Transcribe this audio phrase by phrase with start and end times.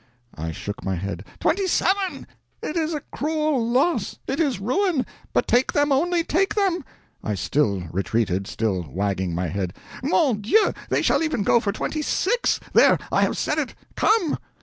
[0.33, 1.23] I shook my head.
[1.39, 2.25] "Twenty seven!
[2.63, 6.83] It is a cruel loss, it is ruin but take them, only take them."
[7.23, 9.75] I still retreated, still wagging my head.
[10.01, 12.59] "MON DIEU, they shall even go for twenty six!
[12.73, 13.75] There, I have said it.
[13.95, 14.39] Come!"